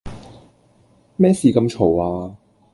[1.15, 1.97] 咩事咁嘈
[2.29, 2.35] 呀